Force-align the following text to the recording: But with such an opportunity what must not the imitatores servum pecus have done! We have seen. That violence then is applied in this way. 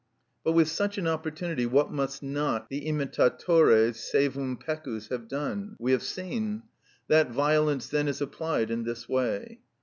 But 0.43 0.53
with 0.53 0.67
such 0.67 0.97
an 0.97 1.05
opportunity 1.07 1.67
what 1.67 1.91
must 1.91 2.23
not 2.23 2.69
the 2.69 2.87
imitatores 2.89 3.97
servum 3.97 4.57
pecus 4.57 5.09
have 5.09 5.27
done! 5.27 5.75
We 5.77 5.91
have 5.91 6.01
seen. 6.01 6.63
That 7.07 7.29
violence 7.29 7.87
then 7.87 8.07
is 8.07 8.19
applied 8.19 8.71
in 8.71 8.83
this 8.83 9.07
way. 9.07 9.59